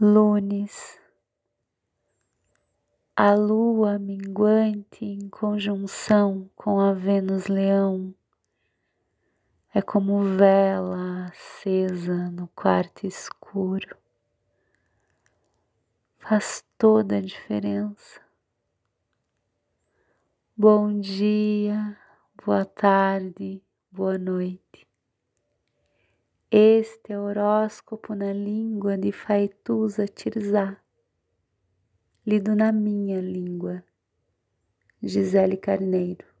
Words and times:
Lunes, 0.00 0.98
a 3.14 3.32
lua 3.32 3.96
minguante 3.96 5.04
em 5.04 5.28
conjunção 5.28 6.50
com 6.56 6.80
a 6.80 6.92
Vênus 6.92 7.46
Leão 7.46 8.12
é 9.72 9.80
como 9.80 10.20
vela 10.36 11.26
acesa 11.26 12.28
no 12.32 12.48
quarto 12.48 13.06
escuro. 13.06 13.96
Faz 16.18 16.64
toda 16.76 17.18
a 17.18 17.22
diferença. 17.22 18.20
Bom 20.56 20.98
dia, 20.98 21.96
boa 22.44 22.64
tarde, 22.64 23.62
boa 23.92 24.18
noite. 24.18 24.88
Este 26.56 27.12
é 27.12 27.18
o 27.18 27.24
horóscopo 27.24 28.14
na 28.14 28.32
língua 28.32 28.96
de 28.96 29.10
Faituza 29.10 30.06
Tirzá, 30.06 30.76
lido 32.24 32.54
na 32.54 32.70
minha 32.70 33.20
língua. 33.20 33.82
Gisele 35.02 35.56
Carneiro. 35.56 36.33